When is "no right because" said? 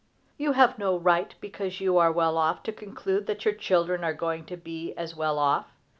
0.79-1.79